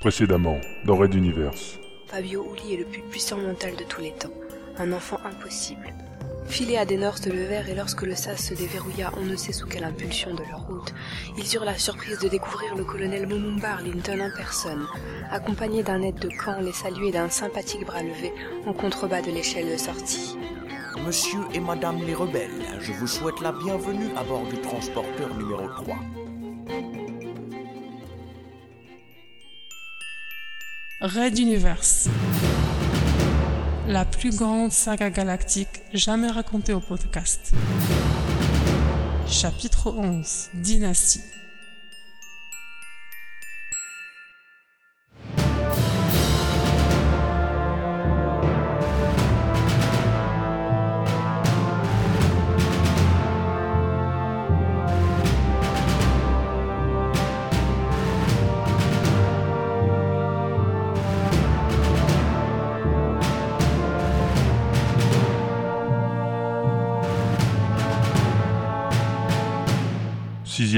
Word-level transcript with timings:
Précédemment, 0.00 0.58
dans 0.86 0.96
Red 0.96 1.12
Universe. 1.12 1.78
Fabio 2.06 2.54
Uli 2.54 2.72
est 2.72 2.78
le 2.78 2.86
plus 2.86 3.02
puissant 3.02 3.36
mental 3.36 3.76
de 3.76 3.84
tous 3.84 4.00
les 4.00 4.12
temps. 4.12 4.32
Un 4.78 4.94
enfant 4.94 5.18
impossible. 5.26 5.92
Filés 6.46 6.78
à 6.78 6.86
des 6.86 6.96
norses 6.96 7.20
de 7.20 7.30
verre 7.32 7.68
et 7.68 7.74
lorsque 7.74 8.00
le 8.00 8.14
sas 8.14 8.42
se 8.42 8.54
déverrouilla, 8.54 9.12
on 9.18 9.26
ne 9.26 9.36
sait 9.36 9.52
sous 9.52 9.66
quelle 9.66 9.84
impulsion 9.84 10.32
de 10.32 10.42
leur 10.50 10.66
route, 10.66 10.94
ils 11.36 11.54
eurent 11.54 11.66
la 11.66 11.76
surprise 11.76 12.18
de 12.18 12.28
découvrir 12.28 12.74
le 12.76 12.84
colonel 12.84 13.26
Momumba 13.26 13.72
Arlington 13.72 14.20
en 14.20 14.34
personne, 14.34 14.86
accompagné 15.30 15.82
d'un 15.82 16.00
aide 16.00 16.18
de 16.18 16.30
camp, 16.30 16.60
les 16.62 16.72
saluer 16.72 17.10
d'un 17.10 17.28
sympathique 17.28 17.84
bras 17.84 18.02
levé 18.02 18.32
en 18.64 18.72
contrebas 18.72 19.20
de 19.20 19.30
l'échelle 19.30 19.70
de 19.70 19.76
sortie. 19.76 20.38
Monsieur 21.04 21.40
et 21.52 21.60
Madame 21.60 22.02
les 22.06 22.14
rebelles, 22.14 22.78
je 22.80 22.92
vous 22.92 23.06
souhaite 23.06 23.42
la 23.42 23.52
bienvenue 23.52 24.08
à 24.16 24.24
bord 24.24 24.46
du 24.46 24.58
transporteur 24.62 25.36
numéro 25.36 25.68
3. 25.68 25.94
Red 31.02 31.38
Universe. 31.38 32.10
La 33.88 34.04
plus 34.04 34.36
grande 34.36 34.70
saga 34.70 35.08
galactique 35.08 35.80
jamais 35.94 36.28
racontée 36.28 36.74
au 36.74 36.80
podcast. 36.80 37.52
Chapitre 39.26 39.94
11. 39.96 40.50
Dynastie. 40.52 41.22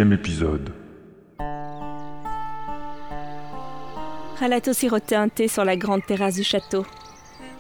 Épisode. 0.00 0.70
Ralato 4.40 4.72
sirotait 4.72 5.16
un 5.16 5.28
thé 5.28 5.48
sur 5.48 5.66
la 5.66 5.76
grande 5.76 6.04
terrasse 6.06 6.36
du 6.36 6.44
château, 6.44 6.86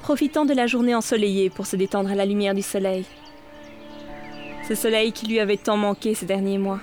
profitant 0.00 0.46
de 0.46 0.54
la 0.54 0.66
journée 0.66 0.94
ensoleillée 0.94 1.50
pour 1.50 1.66
se 1.66 1.76
détendre 1.76 2.10
à 2.10 2.14
la 2.14 2.24
lumière 2.24 2.54
du 2.54 2.62
soleil. 2.62 3.04
Ce 4.66 4.74
soleil 4.74 5.12
qui 5.12 5.26
lui 5.26 5.40
avait 5.40 5.58
tant 5.58 5.76
manqué 5.76 6.14
ces 6.14 6.24
derniers 6.24 6.56
mois. 6.56 6.80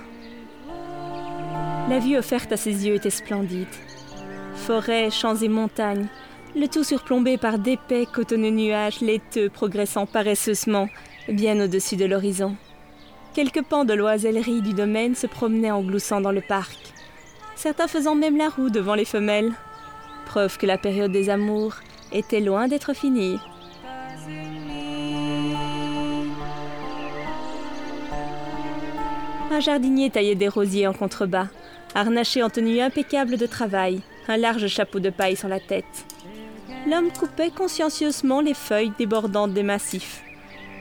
La 1.88 1.98
vue 1.98 2.16
offerte 2.16 2.52
à 2.52 2.56
ses 2.56 2.86
yeux 2.86 2.94
était 2.94 3.10
splendide. 3.10 3.66
Forêts, 4.54 5.10
champs 5.10 5.36
et 5.36 5.48
montagnes, 5.48 6.06
le 6.54 6.68
tout 6.68 6.84
surplombé 6.84 7.38
par 7.38 7.58
d'épais 7.58 8.06
cotonneux 8.06 8.50
nuages 8.50 9.00
laiteux 9.00 9.50
progressant 9.50 10.06
paresseusement 10.06 10.88
bien 11.28 11.60
au-dessus 11.60 11.96
de 11.96 12.04
l'horizon. 12.04 12.56
Quelques 13.32 13.62
pans 13.62 13.84
de 13.84 13.94
l'oisellerie 13.94 14.60
du 14.60 14.74
domaine 14.74 15.14
se 15.14 15.28
promenaient 15.28 15.70
en 15.70 15.82
gloussant 15.82 16.20
dans 16.20 16.32
le 16.32 16.40
parc, 16.40 16.92
certains 17.54 17.86
faisant 17.86 18.16
même 18.16 18.36
la 18.36 18.48
roue 18.48 18.70
devant 18.70 18.96
les 18.96 19.04
femelles, 19.04 19.52
preuve 20.26 20.58
que 20.58 20.66
la 20.66 20.78
période 20.78 21.12
des 21.12 21.30
amours 21.30 21.76
était 22.10 22.40
loin 22.40 22.66
d'être 22.66 22.92
finie. 22.92 23.38
Un 29.52 29.60
jardinier 29.60 30.10
taillait 30.10 30.34
des 30.34 30.48
rosiers 30.48 30.88
en 30.88 30.92
contrebas, 30.92 31.48
harnaché 31.94 32.42
en 32.42 32.50
tenue 32.50 32.80
impeccable 32.80 33.36
de 33.36 33.46
travail, 33.46 34.00
un 34.26 34.38
large 34.38 34.66
chapeau 34.66 34.98
de 34.98 35.10
paille 35.10 35.36
sur 35.36 35.48
la 35.48 35.60
tête. 35.60 35.84
L'homme 36.88 37.12
coupait 37.12 37.50
consciencieusement 37.50 38.40
les 38.40 38.54
feuilles 38.54 38.92
débordantes 38.98 39.52
des 39.52 39.62
massifs, 39.62 40.24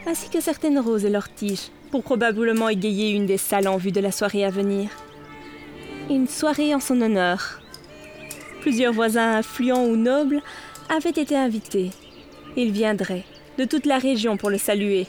ainsi 0.08 0.30
que 0.30 0.42
certaines 0.42 0.80
roses 0.80 1.06
et 1.06 1.10
leurs 1.10 1.32
tiges, 1.32 1.70
pour 1.92 2.04
probablement 2.04 2.70
égayer 2.70 3.12
une 3.12 3.26
des 3.26 3.38
salles 3.38 3.68
en 3.68 3.78
vue 3.78 3.92
de 3.92 4.00
la 4.00 4.12
soirée 4.12 4.46
à 4.46 4.50
venir. 4.50 4.90
Une 6.10 6.28
soirée 6.28 6.74
en 6.74 6.80
son 6.80 7.02
honneur. 7.02 7.62
Plusieurs 8.62 8.94
voisins 8.94 9.38
influents 9.38 9.86
ou 9.86 9.96
nobles 9.96 10.42
avaient 10.90 11.10
été 11.10 11.36
invités. 11.36 11.92
Ils 12.56 12.72
viendraient 12.72 13.26
de 13.58 13.66
toute 13.66 13.86
la 13.86 13.98
région 13.98 14.38
pour 14.38 14.50
le 14.50 14.58
saluer. 14.58 15.08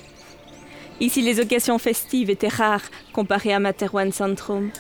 Ici, 1.01 1.23
les 1.23 1.41
occasions 1.41 1.79
festives 1.79 2.31
étaient 2.31 2.49
rares 2.49 2.91
comparées 3.13 3.55
à 3.55 3.59
Materwan 3.59 4.13
Centrum. 4.13 4.71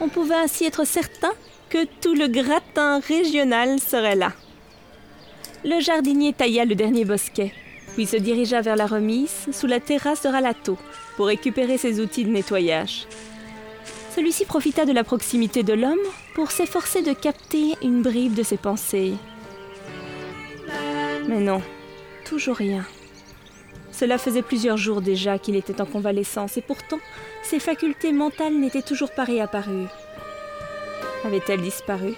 On 0.00 0.08
pouvait 0.08 0.34
ainsi 0.34 0.64
être 0.64 0.86
certain 0.86 1.32
que 1.68 1.84
tout 2.00 2.14
le 2.14 2.28
gratin 2.28 3.00
régional 3.00 3.78
serait 3.78 4.16
là. 4.16 4.32
Le 5.64 5.80
jardinier 5.80 6.32
tailla 6.32 6.64
le 6.64 6.74
dernier 6.74 7.04
bosquet, 7.04 7.52
puis 7.94 8.06
se 8.06 8.16
dirigea 8.16 8.60
vers 8.60 8.76
la 8.76 8.86
remise 8.86 9.46
sous 9.52 9.66
la 9.66 9.80
terrasse 9.80 10.22
de 10.22 10.28
Ralato 10.28 10.78
pour 11.16 11.26
récupérer 11.26 11.78
ses 11.78 12.00
outils 12.00 12.24
de 12.24 12.30
nettoyage. 12.30 13.06
Celui-ci 14.14 14.44
profita 14.44 14.84
de 14.84 14.92
la 14.92 15.04
proximité 15.04 15.62
de 15.62 15.72
l'homme 15.72 15.98
pour 16.34 16.50
s'efforcer 16.50 17.02
de 17.02 17.12
capter 17.12 17.76
une 17.82 18.02
bribe 18.02 18.34
de 18.34 18.42
ses 18.42 18.58
pensées. 18.58 19.14
Mais 21.28 21.40
non, 21.40 21.62
toujours 22.24 22.56
rien. 22.56 22.84
Cela 23.90 24.18
faisait 24.18 24.42
plusieurs 24.42 24.76
jours 24.76 25.00
déjà 25.00 25.38
qu'il 25.38 25.56
était 25.56 25.80
en 25.80 25.86
convalescence 25.86 26.56
et 26.56 26.62
pourtant 26.62 26.98
ses 27.42 27.60
facultés 27.60 28.12
mentales 28.12 28.54
n'étaient 28.54 28.82
toujours 28.82 29.12
pas 29.12 29.24
réapparues. 29.24 29.86
Avait-elle 31.24 31.62
disparu? 31.62 32.14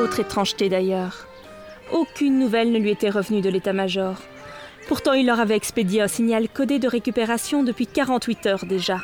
Autre 0.00 0.20
étrangeté 0.20 0.68
d'ailleurs. 0.68 1.26
Aucune 1.92 2.38
nouvelle 2.38 2.70
ne 2.70 2.78
lui 2.78 2.90
était 2.90 3.08
revenue 3.08 3.40
de 3.40 3.48
l'état-major. 3.48 4.16
Pourtant, 4.88 5.12
il 5.12 5.26
leur 5.26 5.40
avait 5.40 5.56
expédié 5.56 6.02
un 6.02 6.08
signal 6.08 6.48
codé 6.48 6.78
de 6.78 6.88
récupération 6.88 7.62
depuis 7.62 7.86
48 7.86 8.46
heures 8.46 8.66
déjà. 8.66 9.00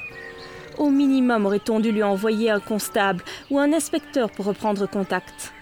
Au 0.77 0.91
minimum 0.91 1.47
aurait-on 1.47 1.81
dû 1.81 1.93
lui 1.93 2.03
envoyer 2.03 2.51
un 2.51 2.61
constable 2.61 3.23
ou 3.51 3.59
un 3.59 3.73
inspecteur 3.73 4.31
pour 4.31 4.47
reprendre 4.47 4.89
contact. 4.89 5.53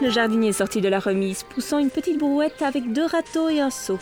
Le 0.00 0.10
jardinier 0.10 0.52
sortit 0.52 0.80
de 0.80 0.88
la 0.88 0.98
remise, 0.98 1.44
poussant 1.44 1.78
une 1.78 1.90
petite 1.90 2.18
brouette 2.18 2.62
avec 2.62 2.92
deux 2.92 3.06
râteaux 3.06 3.48
et 3.48 3.60
un 3.60 3.70
seau. 3.70 3.98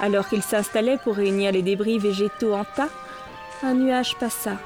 Alors 0.00 0.28
qu'il 0.28 0.42
s'installait 0.42 0.98
pour 1.02 1.16
réunir 1.16 1.52
les 1.52 1.62
débris 1.62 1.98
végétaux 1.98 2.54
en 2.54 2.64
tas, 2.64 2.90
un 3.62 3.74
nuage 3.74 4.16
passa. 4.16 4.58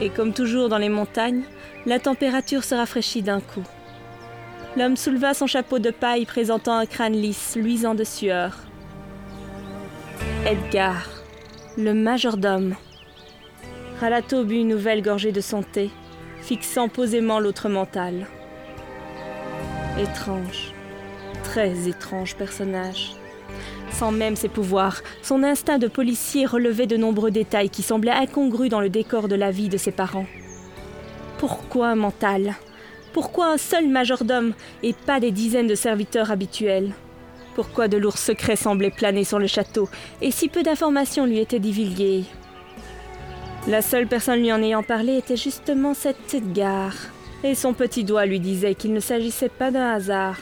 Et 0.00 0.10
comme 0.10 0.32
toujours 0.32 0.68
dans 0.68 0.78
les 0.78 0.88
montagnes, 0.88 1.42
la 1.86 1.98
température 1.98 2.64
se 2.64 2.74
rafraîchit 2.74 3.22
d'un 3.22 3.40
coup. 3.40 3.64
L'homme 4.76 4.96
souleva 4.96 5.34
son 5.34 5.48
chapeau 5.48 5.80
de 5.80 5.90
paille 5.90 6.26
présentant 6.26 6.76
un 6.76 6.86
crâne 6.86 7.14
lisse, 7.14 7.56
luisant 7.56 7.96
de 7.96 8.04
sueur. 8.04 8.56
Edgar, 10.46 11.08
le 11.76 11.92
majordome. 11.92 12.76
Ralato 14.00 14.44
but 14.44 14.60
une 14.60 14.68
nouvelle 14.68 15.02
gorgée 15.02 15.32
de 15.32 15.40
son 15.40 15.62
thé, 15.62 15.90
fixant 16.40 16.88
posément 16.88 17.40
l'autre 17.40 17.68
mental. 17.68 18.28
Étrange, 19.98 20.72
très 21.42 21.88
étrange 21.88 22.36
personnage. 22.36 23.16
Sans 23.90 24.12
même 24.12 24.36
ses 24.36 24.48
pouvoirs, 24.48 25.02
son 25.20 25.42
instinct 25.42 25.78
de 25.78 25.88
policier 25.88 26.46
relevait 26.46 26.86
de 26.86 26.96
nombreux 26.96 27.32
détails 27.32 27.70
qui 27.70 27.82
semblaient 27.82 28.12
incongrus 28.12 28.70
dans 28.70 28.80
le 28.80 28.88
décor 28.88 29.26
de 29.26 29.34
la 29.34 29.50
vie 29.50 29.68
de 29.68 29.76
ses 29.76 29.90
parents. 29.90 30.26
Pourquoi 31.38 31.96
mental? 31.96 32.54
Pourquoi 33.12 33.52
un 33.52 33.56
seul 33.56 33.88
majordome 33.88 34.52
et 34.82 34.92
pas 34.92 35.20
des 35.20 35.30
dizaines 35.30 35.66
de 35.66 35.74
serviteurs 35.74 36.30
habituels 36.30 36.92
Pourquoi 37.54 37.88
de 37.88 37.96
lourds 37.96 38.18
secrets 38.18 38.56
semblaient 38.56 38.90
planer 38.90 39.24
sur 39.24 39.38
le 39.38 39.46
château 39.46 39.88
et 40.20 40.30
si 40.30 40.48
peu 40.48 40.62
d'informations 40.62 41.26
lui 41.26 41.38
étaient 41.38 41.58
divulguées 41.58 42.24
La 43.66 43.82
seule 43.82 44.06
personne 44.06 44.40
lui 44.40 44.52
en 44.52 44.62
ayant 44.62 44.82
parlé 44.82 45.16
était 45.16 45.36
justement 45.36 45.94
cette 45.94 46.32
Edgar, 46.32 46.94
et 47.42 47.54
son 47.54 47.72
petit 47.72 48.04
doigt 48.04 48.26
lui 48.26 48.38
disait 48.38 48.74
qu'il 48.74 48.92
ne 48.92 49.00
s'agissait 49.00 49.48
pas 49.48 49.70
d'un 49.70 49.90
hasard. 49.90 50.36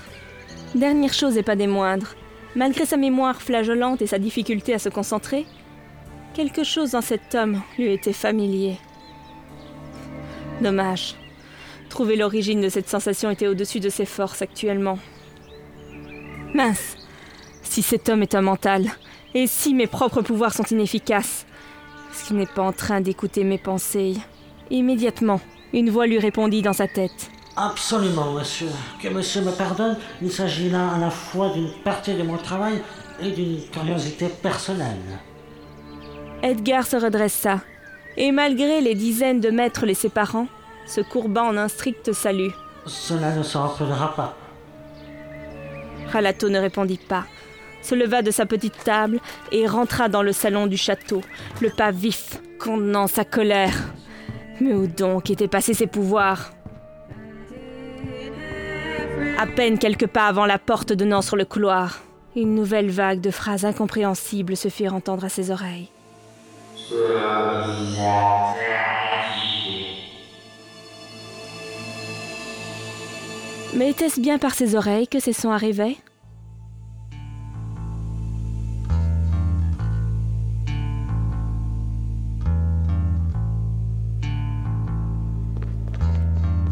Dernière 0.75 1.15
chose 1.15 1.39
et 1.39 1.43
pas 1.43 1.57
des 1.57 1.67
moindres, 1.67 2.15
malgré 2.55 2.85
sa 2.85 2.97
mémoire 2.97 3.41
flageolante 3.41 4.03
et 4.03 4.07
sa 4.07 4.19
difficulté 4.19 4.75
à 4.75 4.79
se 4.79 4.91
concentrer, 4.91 5.47
quelque 6.35 6.65
chose 6.65 6.91
dans 6.91 7.01
cet 7.01 7.35
homme 7.35 7.63
lui 7.79 7.93
était 7.93 8.13
familier. 8.13 8.77
Dommage. 10.61 11.15
Trouver 11.89 12.17
l'origine 12.17 12.61
de 12.61 12.69
cette 12.69 12.89
sensation 12.89 13.31
était 13.31 13.47
au-dessus 13.47 13.81
de 13.81 13.89
ses 13.89 14.05
forces 14.05 14.43
actuellement. 14.43 14.99
Mince 16.55 16.97
Si 17.63 17.83
cet 17.83 18.09
homme 18.09 18.23
est 18.23 18.35
un 18.35 18.43
mental, 18.43 18.87
et 19.35 19.47
si 19.47 19.75
mes 19.75 19.87
propres 19.87 20.23
pouvoirs 20.23 20.55
sont 20.55 20.65
inefficaces, 20.65 21.47
est-ce 22.11 22.25
qu'il 22.27 22.37
n'est 22.37 22.47
pas 22.47 22.63
en 22.63 22.73
train 22.73 23.01
d'écouter 23.01 23.45
mes 23.45 23.59
pensées? 23.59 24.15
Immédiatement, 24.71 25.41
une 25.73 25.91
voix 25.91 26.07
lui 26.07 26.19
répondit 26.19 26.63
dans 26.63 26.73
sa 26.73 26.89
tête. 26.89 27.31
Absolument, 27.57 28.33
monsieur. 28.33 28.69
Que 29.03 29.09
monsieur 29.09 29.43
me 29.43 29.51
pardonne, 29.51 29.97
il 30.23 30.31
s'agit 30.31 30.71
là 30.71 30.95
à 30.95 30.99
la 30.99 31.11
fois 31.11 31.51
d'une 31.51 31.71
partie 31.85 32.15
de 32.15 32.23
mon 32.23 32.37
travail 32.37 32.81
et 33.21 33.31
d'une 33.31 33.61
curiosité 33.71 34.29
personnelle. 34.29 35.19
Edgar 36.43 36.87
se 36.87 36.97
redressa 36.97 37.61
et 38.17 38.33
malgré 38.33 38.81
les 38.81 38.95
dizaines 38.95 39.41
de 39.41 39.51
mètres 39.51 39.87
les 39.87 39.95
séparant, 39.95 40.47
se 40.89 41.01
courbant 41.01 41.49
en 41.49 41.57
un 41.57 41.69
strict 41.69 42.13
salut. 42.13 42.53
Cela 42.87 43.35
ne 43.35 43.43
se 43.43 43.59
rappellera 43.59 44.15
pas. 44.15 44.37
Ralato 46.11 46.49
ne 46.49 46.59
répondit 46.59 46.99
pas, 46.99 47.25
se 47.83 47.95
leva 47.95 48.23
de 48.23 48.31
sa 48.31 48.47
petite 48.47 48.83
table 48.83 49.21
et 49.53 49.67
rentra 49.67 50.09
dans 50.09 50.23
le 50.23 50.33
salon 50.33 50.67
du 50.67 50.77
château, 50.77 51.21
le 51.61 51.71
pas 51.71 51.91
vif, 51.91 52.41
contenant 52.59 53.07
sa 53.07 53.25
colère. 53.25 53.77
Mais 54.61 54.73
où 54.73 54.87
donc 54.87 55.31
étaient 55.31 55.49
passés 55.49 55.75
ses 55.75 55.87
pouvoirs? 55.87 56.53
À 59.39 59.47
peine 59.47 59.79
quelques 59.79 60.09
pas 60.09 60.27
avant 60.27 60.47
la 60.47 60.59
porte 60.59 60.93
donnant 60.93 61.23
sur 61.23 61.37
le 61.37 61.45
couloir, 61.45 62.01
une 62.35 62.55
nouvelle 62.55 62.91
vague 62.91 63.21
de 63.21 63.31
phrases 63.31 63.65
incompréhensibles 63.65 64.57
se 64.57 64.69
firent 64.69 64.95
entendre 64.95 65.25
à 65.25 65.29
ses 65.29 65.51
oreilles. 65.51 65.89
Mais 73.79 73.91
était-ce 73.91 74.21
bien 74.21 74.39
par 74.39 74.55
ses 74.55 74.75
oreilles 74.75 75.07
que 75.07 75.21
ces 75.21 75.33
sons 75.33 75.53
arrivaient? 75.53 75.97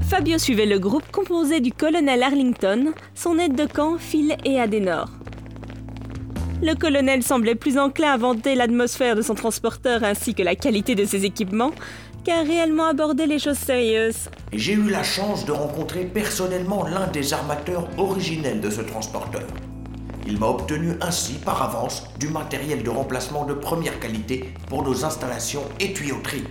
Fabio 0.01 0.39
suivait 0.39 0.67
le 0.67 0.81
groupe 0.81 1.09
composé 1.13 1.61
du 1.61 1.71
colonel 1.71 2.25
Arlington, 2.25 2.93
son 3.15 3.39
aide 3.39 3.55
de 3.55 3.67
camp 3.67 3.99
Phil 3.99 4.37
et 4.45 4.59
Adenor. 4.59 5.16
Le 6.67 6.75
colonel 6.75 7.23
semblait 7.23 7.55
plus 7.55 7.79
enclin 7.79 8.11
à 8.11 8.17
vanter 8.17 8.57
l'atmosphère 8.57 9.15
de 9.15 9.23
son 9.23 9.37
transporteur 9.37 10.03
ainsi 10.03 10.35
que 10.35 10.43
la 10.43 10.57
qualité 10.57 10.97
de 10.97 11.05
ses 11.05 11.25
équipements 11.25 11.71
qu'à 12.25 12.43
réellement 12.43 12.87
aborder 12.87 13.27
les 13.27 13.39
choses 13.39 13.57
sérieuses. 13.57 14.29
J'ai 14.53 14.73
eu 14.73 14.91
la 14.91 15.05
chance 15.05 15.47
de 15.47 15.53
rencontrer 15.53 16.07
personnellement 16.07 16.85
l'un 16.85 17.07
des 17.07 17.33
armateurs 17.33 17.89
originels 17.99 18.61
de 18.61 18.69
ce 18.69 18.81
transporteur. 18.81 19.47
Il 20.27 20.41
m'a 20.41 20.49
obtenu 20.49 20.95
ainsi 21.03 21.35
par 21.35 21.63
avance 21.63 22.03
du 22.19 22.27
matériel 22.31 22.83
de 22.83 22.91
remplacement 22.91 23.45
de 23.45 23.55
première 23.55 24.01
qualité 24.01 24.53
pour 24.69 24.83
nos 24.83 25.05
installations 25.05 25.63
et 25.79 25.93
tuyauteries. 25.93 26.49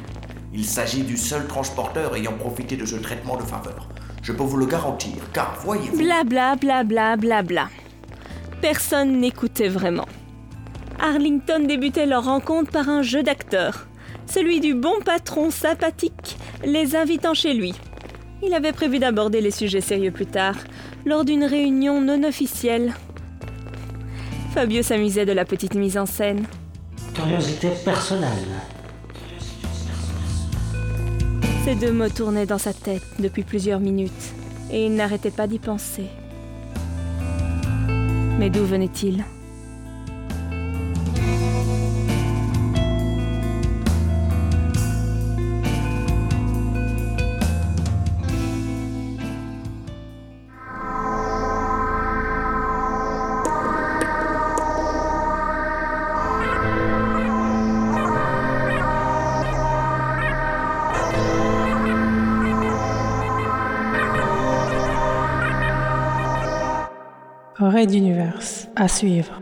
Il 0.54 0.64
s'agit 0.64 1.04
du 1.04 1.18
seul 1.18 1.46
transporteur 1.46 2.16
ayant 2.16 2.38
profité 2.38 2.78
de 2.78 2.86
ce 2.86 2.96
traitement 2.96 3.36
de 3.36 3.44
faveur. 3.44 3.90
Je 4.24 4.32
peux 4.32 4.44
vous 4.44 4.56
le 4.56 4.66
garantir, 4.66 5.18
car 5.34 5.58
voyez-vous... 5.66 5.98
Bla 5.98 6.24
bla 6.24 6.56
bla 6.56 6.86
bla 6.86 7.18
bla 7.18 7.42
bla. 7.42 7.68
Personne 8.68 9.20
n'écoutait 9.20 9.68
vraiment. 9.68 10.08
Arlington 11.00 11.60
débutait 11.68 12.08
leur 12.08 12.26
rencontre 12.26 12.72
par 12.72 12.90
un 12.90 13.04
jeu 13.04 13.22
d'acteurs, 13.22 13.86
celui 14.26 14.60
du 14.60 14.74
bon 14.74 14.96
patron 15.06 15.52
sympathique 15.52 16.36
les 16.64 16.96
invitant 16.96 17.36
chez 17.36 17.54
lui. 17.54 17.76
Il 18.42 18.56
avait 18.56 18.72
prévu 18.72 18.98
d'aborder 18.98 19.40
les 19.40 19.52
sujets 19.52 19.82
sérieux 19.82 20.10
plus 20.10 20.26
tard, 20.26 20.56
lors 21.06 21.26
d'une 21.26 21.44
réunion 21.44 22.02
non 22.02 22.24
officielle. 22.24 22.96
Fabio 24.56 24.82
s'amusait 24.82 25.28
de 25.28 25.34
la 25.34 25.46
petite 25.46 25.76
mise 25.76 26.00
en 26.00 26.08
scène. 26.08 26.48
Curiosité 27.14 27.70
personnelle. 27.86 28.32
Ces 31.66 31.76
deux 31.76 31.92
mots 31.92 32.10
tournaient 32.10 32.48
dans 32.48 32.58
sa 32.58 32.74
tête 32.74 33.06
depuis 33.20 33.44
plusieurs 33.44 33.80
minutes, 33.80 34.34
et 34.72 34.88
il 34.88 34.96
n'arrêtait 34.96 35.30
pas 35.30 35.46
d'y 35.46 35.60
penser. 35.60 36.08
Mais 38.38 38.50
d'où 38.50 38.66
venait-il? 38.66 39.24
Red 67.76 67.92
À 68.78 68.88
suivre. 68.88 69.42